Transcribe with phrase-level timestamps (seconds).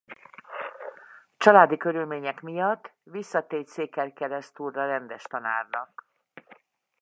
[1.37, 6.07] Családi körülmények miatt visszatért Székelykeresztúrra rendes tanárnak.